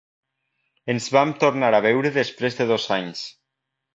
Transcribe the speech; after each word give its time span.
Ens 0.93 1.09
vam 1.15 1.33
tornar 1.43 1.69
a 1.79 1.83
veure 1.87 2.13
després 2.17 2.59
de 2.61 2.69
dos 2.75 2.89
anys. 2.99 3.25